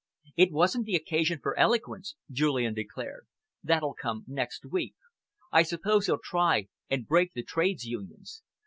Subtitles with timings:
[0.35, 3.27] "It wasn't the occasion for eloquence," Julian declared.
[3.63, 4.95] "That'll come next week.
[5.51, 8.41] I suppose he'll try and break the Trades Unions.